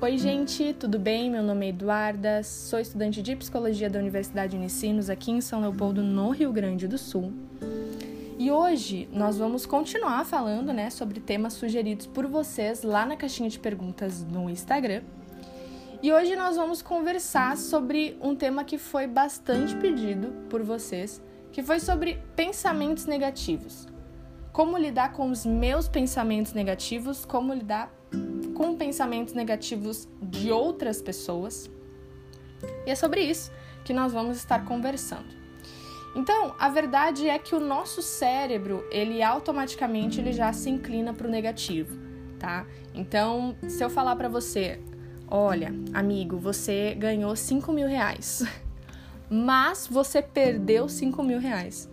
[0.00, 1.28] Oi, gente, tudo bem?
[1.28, 6.04] Meu nome é Eduarda, sou estudante de psicologia da Universidade Unicinos aqui em São Leopoldo,
[6.04, 7.32] no Rio Grande do Sul.
[8.38, 13.50] E hoje nós vamos continuar falando, né, sobre temas sugeridos por vocês lá na caixinha
[13.50, 15.02] de perguntas no Instagram.
[16.00, 21.60] E hoje nós vamos conversar sobre um tema que foi bastante pedido por vocês, que
[21.60, 23.88] foi sobre pensamentos negativos.
[24.58, 27.94] Como lidar com os meus pensamentos negativos, como lidar
[28.56, 31.70] com pensamentos negativos de outras pessoas.
[32.84, 33.52] E é sobre isso
[33.84, 35.28] que nós vamos estar conversando.
[36.16, 41.28] Então, a verdade é que o nosso cérebro, ele automaticamente ele já se inclina para
[41.28, 41.96] o negativo,
[42.36, 42.66] tá?
[42.92, 44.80] Então, se eu falar para você,
[45.30, 48.42] olha, amigo, você ganhou 5 mil reais,
[49.30, 51.88] mas você perdeu 5 mil reais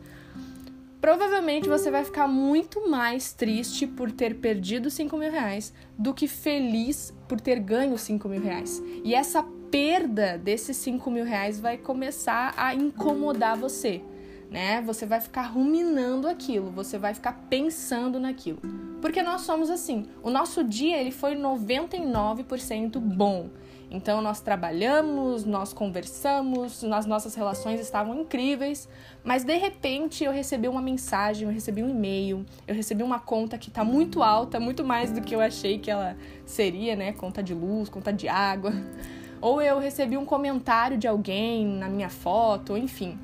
[1.06, 6.28] provavelmente você vai ficar muito mais triste por ter perdido 5 mil reais do que
[6.28, 8.82] feliz por ter ganho 5 mil reais.
[9.04, 14.02] E essa perda desses 5 mil reais vai começar a incomodar você.
[14.50, 14.82] Né?
[14.82, 18.60] Você vai ficar ruminando aquilo, você vai ficar pensando naquilo.
[19.00, 20.08] Porque nós somos assim.
[20.24, 23.52] O nosso dia ele foi 99% bom.
[23.90, 28.90] Então nós trabalhamos, nós conversamos, as nossas relações estavam incríveis,
[29.24, 33.58] mas de repente eu recebi uma mensagem, eu recebi um e-mail, eu recebi uma conta
[33.58, 37.14] que está muito alta, muito mais do que eu achei que ela seria, né?
[37.14, 38.74] Conta de luz, conta de água.
[39.40, 43.18] Ou eu recebi um comentário de alguém na minha foto, enfim,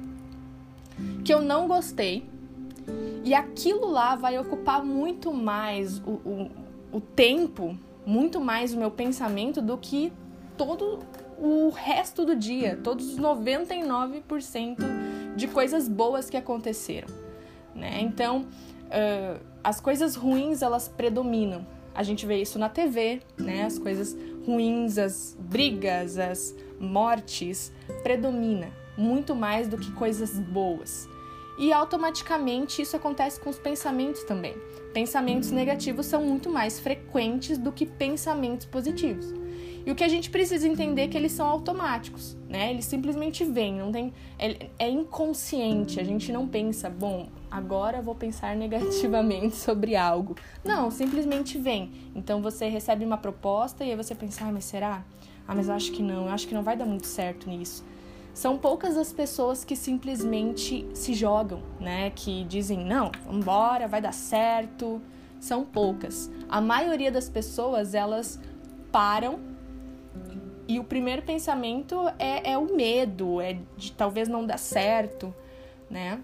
[1.26, 2.30] que eu não gostei.
[3.24, 6.52] E aquilo lá vai ocupar muito mais o, o,
[6.92, 10.12] o tempo, muito mais o meu pensamento do que
[10.66, 11.00] todo
[11.40, 14.78] o resto do dia, todos os 99%
[15.36, 17.08] de coisas boas que aconteceram,
[17.74, 18.00] né?
[18.00, 21.66] Então, uh, as coisas ruins elas predominam.
[21.96, 23.66] A gente vê isso na TV, né?
[23.66, 27.74] As coisas ruins, as brigas, as mortes
[28.04, 31.10] predomina muito mais do que coisas boas.
[31.58, 34.54] E automaticamente isso acontece com os pensamentos também.
[34.94, 39.41] Pensamentos negativos são muito mais frequentes do que pensamentos positivos.
[39.86, 42.72] E o que a gente precisa entender é que eles são automáticos, né?
[42.72, 46.00] Eles simplesmente vêm, não tem é, é inconsciente.
[46.00, 50.36] A gente não pensa, bom, agora vou pensar negativamente sobre algo.
[50.64, 51.92] Não, simplesmente vem.
[52.16, 55.04] Então você recebe uma proposta e aí você pensa, ah, mas será?
[55.48, 57.84] Ah, mas eu acho que não, eu acho que não vai dar muito certo nisso.
[58.34, 62.12] São poucas as pessoas que simplesmente se jogam, né?
[62.12, 65.02] Que dizem, não, vambora, vai dar certo.
[65.40, 66.32] São poucas.
[66.48, 68.40] A maioria das pessoas, elas
[68.92, 69.51] param
[70.72, 75.36] e o primeiro pensamento é, é o medo, é de talvez não dar certo,
[75.90, 76.22] né?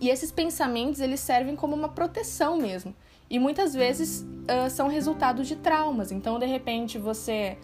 [0.00, 2.94] E esses pensamentos, eles servem como uma proteção mesmo.
[3.28, 6.12] E muitas vezes uh, são resultados de traumas.
[6.12, 7.58] Então, de repente, você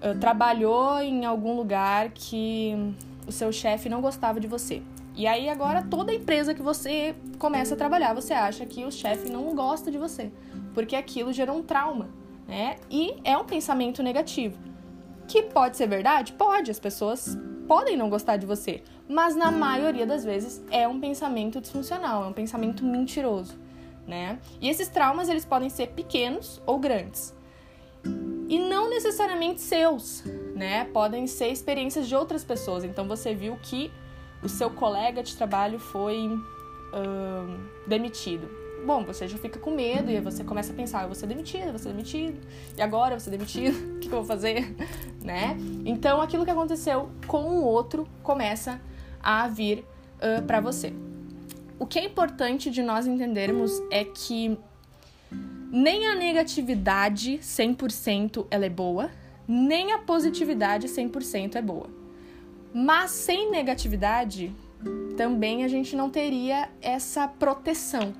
[0.00, 2.72] uh, trabalhou em algum lugar que
[3.26, 4.80] o seu chefe não gostava de você.
[5.16, 9.28] E aí agora toda empresa que você começa a trabalhar, você acha que o chefe
[9.28, 10.30] não gosta de você,
[10.72, 12.10] porque aquilo gerou um trauma,
[12.46, 12.76] né?
[12.88, 14.73] E é um pensamento negativo.
[15.28, 16.32] Que pode ser verdade?
[16.32, 17.36] Pode, as pessoas
[17.66, 22.26] podem não gostar de você, mas na maioria das vezes é um pensamento disfuncional, é
[22.26, 23.58] um pensamento mentiroso,
[24.06, 24.38] né?
[24.60, 27.34] E esses traumas eles podem ser pequenos ou grandes.
[28.48, 30.22] E não necessariamente seus,
[30.54, 30.84] né?
[30.84, 32.84] Podem ser experiências de outras pessoas.
[32.84, 33.90] Então você viu que
[34.42, 40.16] o seu colega de trabalho foi uh, demitido bom, você já fica com medo e
[40.16, 42.38] aí você começa a pensar, eu vou ser demitido, eu vou ser demitido,
[42.76, 44.74] e agora eu vou ser demitido, o que, que eu vou fazer,
[45.22, 45.56] né?
[45.84, 48.80] Então aquilo que aconteceu com o outro começa
[49.22, 49.84] a vir
[50.18, 50.92] uh, para você.
[51.78, 54.56] O que é importante de nós entendermos é que
[55.70, 59.10] nem a negatividade 100% ela é boa,
[59.46, 61.88] nem a positividade 100% é boa.
[62.72, 64.54] Mas sem negatividade,
[65.16, 68.12] também a gente não teria essa proteção,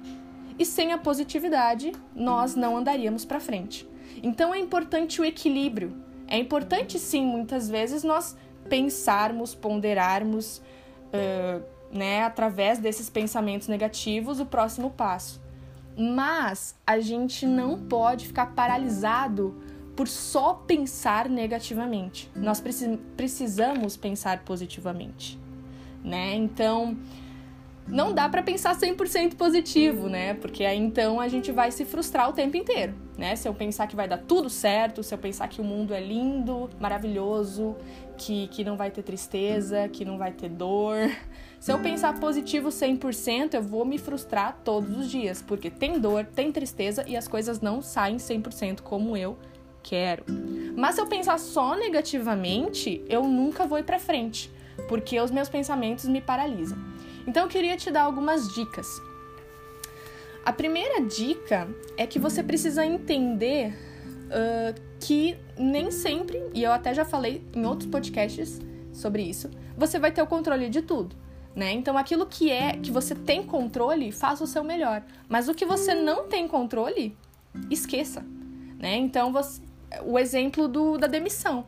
[0.59, 3.89] e sem a positividade nós não andaríamos para frente.
[4.23, 5.95] Então é importante o equilíbrio.
[6.27, 8.37] É importante sim, muitas vezes nós
[8.69, 11.63] pensarmos, ponderarmos, uh,
[11.93, 15.41] né, através desses pensamentos negativos, o próximo passo.
[15.97, 19.55] Mas a gente não pode ficar paralisado
[19.95, 22.29] por só pensar negativamente.
[22.35, 22.61] Nós
[23.17, 25.39] precisamos pensar positivamente,
[26.03, 26.35] né?
[26.35, 26.97] Então,
[27.87, 30.35] não dá para pensar 100% positivo, né?
[30.35, 33.37] Porque aí então a gente vai se frustrar o tempo inteiro, né?
[33.37, 36.01] Se eu pensar que vai dar tudo certo, se eu pensar que o mundo é
[36.01, 37.77] lindo, maravilhoso,
[38.17, 41.11] que, que não vai ter tristeza, que não vai ter dor.
[41.61, 46.25] Se eu pensar positivo 100%, eu vou me frustrar todos os dias, porque tem dor,
[46.25, 49.39] tem tristeza e as coisas não saem 100% como eu
[49.83, 50.25] quero.
[50.77, 54.51] Mas se eu pensar só negativamente, eu nunca vou ir para frente,
[54.89, 56.79] porque os meus pensamentos me paralisam.
[57.27, 59.01] Então eu queria te dar algumas dicas.
[60.45, 63.75] A primeira dica é que você precisa entender
[64.27, 68.61] uh, que nem sempre, e eu até já falei em outros podcasts
[68.93, 71.17] sobre isso, você vai ter o controle de tudo.
[71.55, 71.73] Né?
[71.73, 75.05] Então, aquilo que é que você tem controle, faça o seu melhor.
[75.29, 77.17] Mas o que você não tem controle,
[77.71, 78.25] esqueça.
[78.79, 78.97] Né?
[78.97, 79.63] Então, você,
[80.05, 81.65] o exemplo do, da demissão.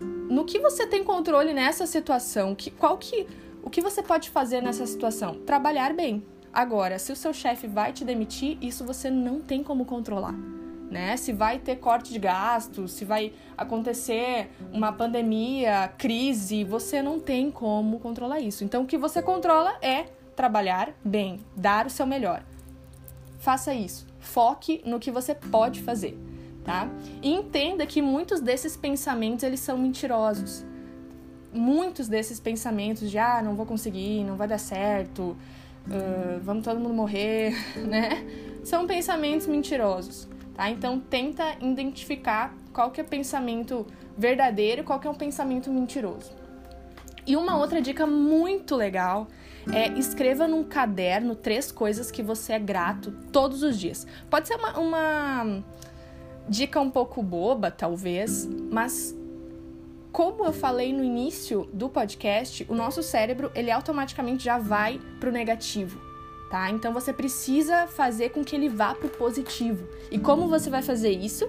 [0.00, 2.54] No que você tem controle nessa situação?
[2.54, 3.26] Que, qual que,
[3.62, 5.34] o que você pode fazer nessa situação?
[5.46, 6.24] Trabalhar bem.
[6.52, 10.34] Agora, se o seu chefe vai te demitir, isso você não tem como controlar
[10.90, 11.16] né?
[11.16, 17.50] Se vai ter corte de gastos, se vai acontecer uma pandemia, crise, você não tem
[17.50, 18.64] como controlar isso.
[18.64, 22.42] Então, o que você controla é trabalhar bem, dar o seu melhor.
[23.38, 24.06] Faça isso.
[24.18, 26.18] Foque no que você pode fazer,
[26.64, 26.88] tá?
[27.22, 30.66] E entenda que muitos desses pensamentos eles são mentirosos.
[31.52, 35.36] Muitos desses pensamentos de ah, não vou conseguir, não vai dar certo,
[35.86, 38.24] uh, vamos todo mundo morrer, né?
[38.62, 40.28] São pensamentos mentirosos.
[40.54, 40.70] Tá?
[40.70, 43.86] Então tenta identificar qual que é o pensamento
[44.16, 46.32] verdadeiro e qual que é um pensamento mentiroso.
[47.26, 49.26] E uma outra dica muito legal
[49.72, 54.06] é escreva num caderno três coisas que você é grato todos os dias.
[54.28, 55.62] Pode ser uma, uma
[56.48, 59.14] dica um pouco boba, talvez, mas
[60.12, 65.30] como eu falei no início do podcast, o nosso cérebro ele automaticamente já vai pro
[65.30, 66.10] negativo
[66.50, 66.68] tá?
[66.68, 69.88] Então você precisa fazer com que ele vá para o positivo.
[70.10, 71.48] E como você vai fazer isso?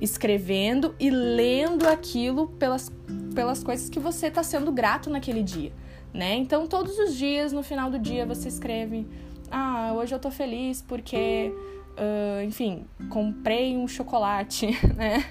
[0.00, 2.92] Escrevendo e lendo aquilo pelas,
[3.34, 5.72] pelas coisas que você está sendo grato naquele dia,
[6.12, 6.34] né?
[6.36, 9.08] Então todos os dias, no final do dia, você escreve:
[9.50, 11.50] Ah, hoje eu tô feliz porque,
[11.96, 15.24] uh, enfim, comprei um chocolate, né?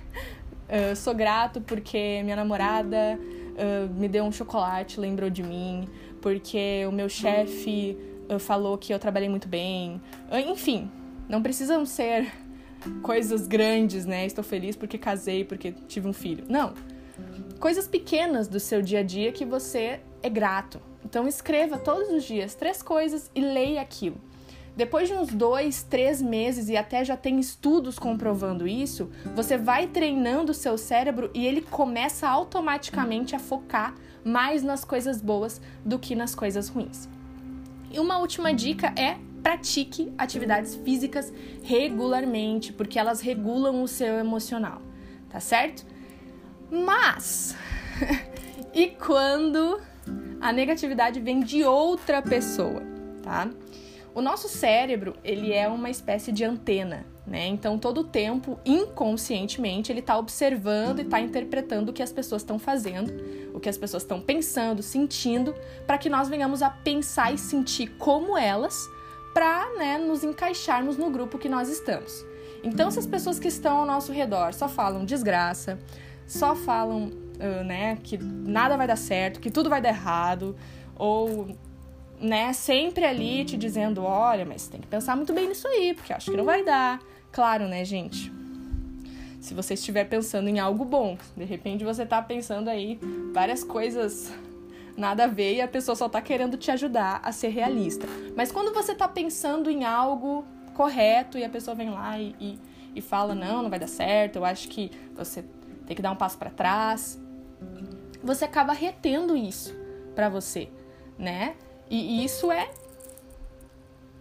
[0.67, 5.88] Uh, sou grato porque minha namorada uh, me deu um chocolate, lembrou de mim,
[6.21, 7.97] porque o meu chefe
[8.39, 10.01] falou que eu trabalhei muito bem.
[10.47, 10.89] Enfim,
[11.29, 12.31] não precisam ser
[13.03, 14.25] coisas grandes, né?
[14.25, 16.44] Estou feliz porque casei, porque tive um filho.
[16.50, 16.73] Não.
[17.59, 20.81] Coisas pequenas do seu dia a dia que você é grato.
[21.03, 24.17] Então escreva todos os dias três coisas e leia aquilo.
[24.75, 29.88] Depois de uns dois, três meses, e até já tem estudos comprovando isso, você vai
[29.88, 35.98] treinando o seu cérebro e ele começa automaticamente a focar mais nas coisas boas do
[35.98, 37.07] que nas coisas ruins.
[37.89, 41.31] E uma última dica é pratique atividades físicas
[41.63, 44.81] regularmente, porque elas regulam o seu emocional,
[45.30, 45.86] tá certo?
[46.69, 47.56] Mas
[48.74, 49.80] e quando
[50.42, 52.81] a negatividade vem de outra pessoa,
[53.24, 53.48] tá?
[54.15, 57.47] O nosso cérebro, ele é uma espécie de antena, né?
[57.47, 62.41] Então, todo o tempo, inconscientemente, ele está observando e está interpretando o que as pessoas
[62.41, 63.12] estão fazendo,
[63.53, 65.53] o que as pessoas estão pensando, sentindo,
[65.85, 68.89] para que nós venhamos a pensar e sentir como elas,
[69.33, 72.25] para né, nos encaixarmos no grupo que nós estamos.
[72.63, 75.77] Então, se as pessoas que estão ao nosso redor só falam desgraça,
[76.25, 80.56] só falam uh, né, que nada vai dar certo, que tudo vai dar errado,
[80.95, 81.50] ou
[82.19, 86.13] né, sempre ali te dizendo, olha, mas tem que pensar muito bem nisso aí, porque
[86.13, 87.01] acho que não vai dar.
[87.31, 88.31] Claro, né, gente?
[89.41, 93.00] Se você estiver pensando em algo bom, de repente você tá pensando aí
[93.34, 94.31] várias coisas
[94.98, 98.07] nada a ver e a pessoa só tá querendo te ajudar a ser realista.
[98.36, 102.60] Mas quando você tá pensando em algo correto e a pessoa vem lá e, e,
[102.95, 105.43] e fala, não, não vai dar certo, eu acho que você
[105.86, 107.19] tem que dar um passo para trás,
[108.24, 109.75] você acaba retendo isso
[110.15, 110.69] para você,
[111.17, 111.55] né?
[111.89, 112.70] E, isso é,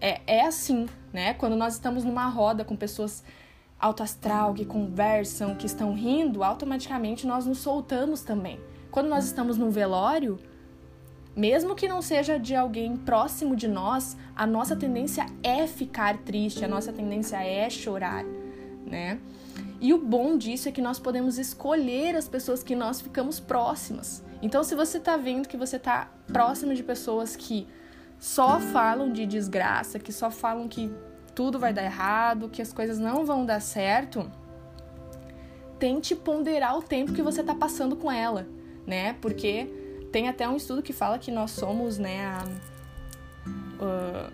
[0.00, 1.34] é, é assim, né?
[1.34, 3.24] Quando nós estamos numa roda com pessoas
[3.78, 8.58] alto astral, que conversam, que estão rindo, automaticamente nós nos soltamos também.
[8.90, 10.38] Quando nós estamos num velório,
[11.36, 16.64] mesmo que não seja de alguém próximo de nós, a nossa tendência é ficar triste,
[16.64, 18.24] a nossa tendência é chorar,
[18.86, 19.18] né?
[19.80, 24.22] E o bom disso é que nós podemos escolher as pessoas que nós ficamos próximas.
[24.44, 27.66] Então, se você tá vendo que você tá próximo de pessoas que
[28.18, 30.92] só falam de desgraça, que só falam que
[31.34, 34.30] tudo vai dar errado, que as coisas não vão dar certo,
[35.78, 38.46] tente ponderar o tempo que você tá passando com ela,
[38.86, 39.14] né?
[39.14, 39.66] Porque
[40.12, 42.44] tem até um estudo que fala que nós somos, né, a,
[43.82, 44.32] uh,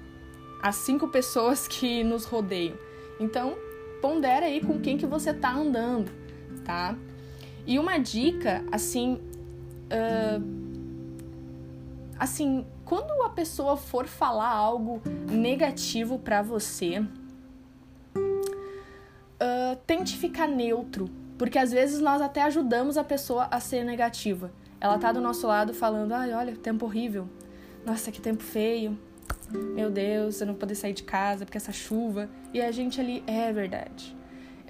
[0.61, 2.77] as cinco pessoas que nos rodeiam.
[3.21, 3.57] Então,
[4.03, 6.11] pondera aí com quem que você tá andando,
[6.65, 6.97] tá?
[7.65, 9.21] E uma dica, assim,
[9.91, 10.61] Uh,
[12.19, 17.01] assim, quando a pessoa for falar algo negativo para você,
[19.41, 24.53] uh, tente ficar neutro, porque às vezes nós até ajudamos a pessoa a ser negativa.
[24.81, 27.29] Ela tá do nosso lado falando: ai, olha, tempo horrível.
[27.85, 28.99] Nossa, que tempo feio.
[29.75, 32.29] Meu Deus, eu não poder sair de casa porque essa chuva.
[32.55, 34.17] E a gente ali, é verdade.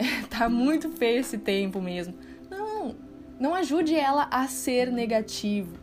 [0.31, 2.15] tá muito feio esse tempo mesmo.
[3.40, 5.78] Não, ajude ela a ser negativo.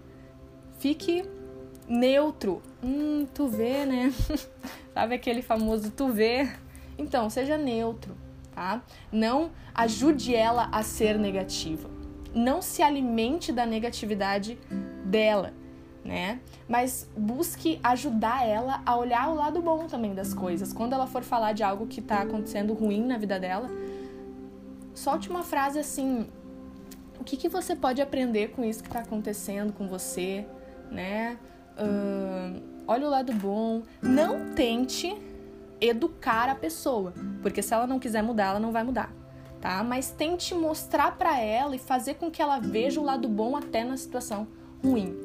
[0.78, 1.26] Fique
[1.90, 2.62] neutro.
[2.84, 4.14] Hum, tu vê, né?
[4.94, 6.48] Sabe aquele famoso tu vê?
[7.00, 8.16] Então, seja neutro,
[8.54, 8.84] tá?
[9.12, 11.90] Não ajude ela a ser negativa.
[12.32, 14.60] Não se alimente da negatividade
[15.04, 15.52] dela,
[16.06, 16.40] né?
[16.70, 20.72] Mas busque ajudar ela a olhar o lado bom também das coisas.
[20.72, 23.68] Quando ela for falar de algo que tá acontecendo ruim na vida dela,
[24.94, 26.28] solte uma frase assim:
[27.20, 30.46] o que, que você pode aprender com isso que está acontecendo com você,
[30.92, 31.38] né?
[31.78, 33.84] Uh, olha o lado bom.
[34.02, 35.16] Não tente
[35.80, 39.12] educar a pessoa, porque se ela não quiser mudar, ela não vai mudar,
[39.62, 39.84] tá?
[39.84, 43.84] Mas tente mostrar para ela e fazer com que ela veja o lado bom até
[43.84, 44.48] na situação
[44.84, 45.16] ruim,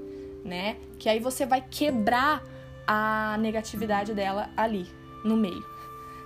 [0.44, 0.76] né?
[0.98, 2.42] Que aí você vai quebrar
[2.86, 4.86] a negatividade dela ali
[5.24, 5.64] no meio,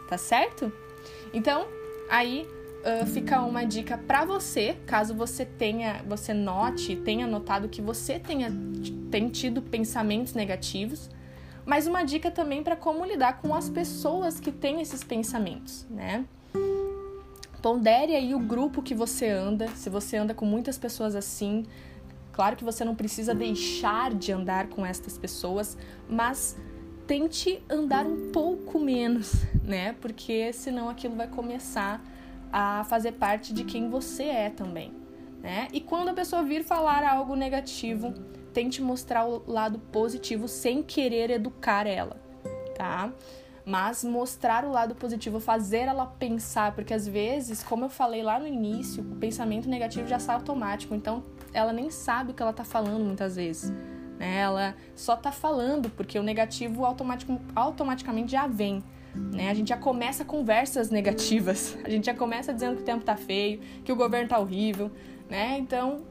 [0.08, 0.72] tá certo?
[1.32, 1.66] Então,
[2.10, 2.48] aí
[2.86, 8.18] uh, fica uma dica para você, caso você tenha, você note, tenha notado que você
[8.18, 8.50] tenha
[9.10, 11.10] tem tido pensamentos negativos,
[11.64, 16.24] mas uma dica também para como lidar com as pessoas que têm esses pensamentos, né?
[17.60, 21.64] Pondere aí o grupo que você anda, se você anda com muitas pessoas assim,
[22.32, 25.76] claro que você não precisa deixar de andar com estas pessoas,
[26.08, 26.56] mas
[27.06, 29.32] tente andar um pouco menos,
[29.64, 29.96] né?
[30.00, 32.00] Porque senão aquilo vai começar
[32.52, 34.92] a fazer parte de quem você é também,
[35.42, 35.68] né?
[35.72, 38.12] E quando a pessoa vir falar algo negativo,
[38.52, 42.16] tente mostrar o lado positivo sem querer educar ela,
[42.74, 43.12] tá?
[43.64, 48.38] Mas mostrar o lado positivo, fazer ela pensar, porque às vezes, como eu falei lá
[48.38, 52.52] no início, o pensamento negativo já sai automático, então ela nem sabe o que ela
[52.52, 53.70] tá falando muitas vezes.
[54.18, 54.38] Né?
[54.38, 58.82] Ela só tá falando porque o negativo automatic, automaticamente já vem.
[59.32, 59.50] Né?
[59.50, 63.16] A gente já começa conversas negativas, a gente já começa dizendo que o tempo tá
[63.16, 64.90] feio, que o governo tá horrível,
[65.28, 65.58] né?
[65.58, 66.02] Então,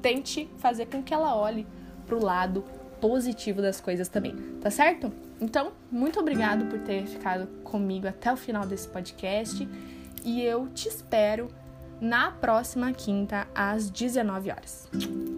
[0.00, 1.66] tente fazer com que ela olhe
[2.06, 2.64] pro lado
[3.00, 5.12] positivo das coisas também, tá certo?
[5.40, 9.68] Então, muito obrigado por ter ficado comigo até o final desse podcast
[10.24, 11.48] e eu te espero
[12.00, 14.88] na próxima quinta às 19 horas.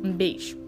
[0.05, 0.66] Um beijo.